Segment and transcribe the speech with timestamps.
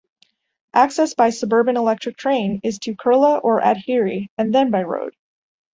[0.73, 5.13] Access by suburban electric train is to Kurla or Andheri and then by road.